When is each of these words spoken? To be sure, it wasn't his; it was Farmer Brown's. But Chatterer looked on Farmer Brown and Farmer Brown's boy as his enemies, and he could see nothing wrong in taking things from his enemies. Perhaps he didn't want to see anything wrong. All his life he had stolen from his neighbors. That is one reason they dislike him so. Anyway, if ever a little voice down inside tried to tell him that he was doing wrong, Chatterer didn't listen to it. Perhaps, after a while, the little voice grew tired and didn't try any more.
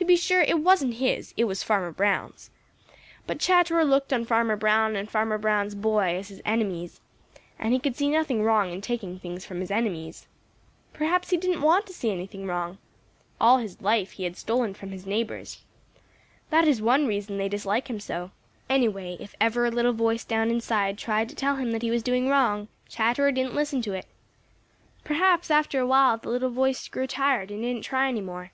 To 0.00 0.04
be 0.04 0.14
sure, 0.14 0.42
it 0.42 0.60
wasn't 0.60 0.94
his; 0.94 1.34
it 1.36 1.42
was 1.44 1.64
Farmer 1.64 1.90
Brown's. 1.90 2.50
But 3.26 3.40
Chatterer 3.40 3.84
looked 3.84 4.12
on 4.12 4.24
Farmer 4.26 4.54
Brown 4.54 4.94
and 4.94 5.10
Farmer 5.10 5.38
Brown's 5.38 5.74
boy 5.74 6.14
as 6.16 6.28
his 6.28 6.40
enemies, 6.44 7.00
and 7.58 7.72
he 7.72 7.80
could 7.80 7.96
see 7.96 8.08
nothing 8.08 8.44
wrong 8.44 8.70
in 8.70 8.80
taking 8.80 9.18
things 9.18 9.44
from 9.44 9.58
his 9.58 9.72
enemies. 9.72 10.28
Perhaps 10.92 11.30
he 11.30 11.36
didn't 11.36 11.62
want 11.62 11.84
to 11.88 11.92
see 11.92 12.10
anything 12.12 12.46
wrong. 12.46 12.78
All 13.40 13.58
his 13.58 13.82
life 13.82 14.12
he 14.12 14.22
had 14.22 14.36
stolen 14.36 14.72
from 14.72 14.92
his 14.92 15.04
neighbors. 15.04 15.64
That 16.50 16.68
is 16.68 16.80
one 16.80 17.08
reason 17.08 17.36
they 17.36 17.48
dislike 17.48 17.88
him 17.88 17.98
so. 17.98 18.30
Anyway, 18.70 19.16
if 19.18 19.34
ever 19.40 19.66
a 19.66 19.70
little 19.70 19.92
voice 19.92 20.24
down 20.24 20.48
inside 20.48 20.96
tried 20.96 21.28
to 21.30 21.34
tell 21.34 21.56
him 21.56 21.72
that 21.72 21.82
he 21.82 21.90
was 21.90 22.04
doing 22.04 22.28
wrong, 22.28 22.68
Chatterer 22.88 23.32
didn't 23.32 23.56
listen 23.56 23.82
to 23.82 23.94
it. 23.94 24.06
Perhaps, 25.02 25.50
after 25.50 25.80
a 25.80 25.86
while, 25.88 26.16
the 26.16 26.28
little 26.30 26.50
voice 26.50 26.86
grew 26.86 27.08
tired 27.08 27.50
and 27.50 27.62
didn't 27.62 27.82
try 27.82 28.06
any 28.08 28.20
more. 28.20 28.52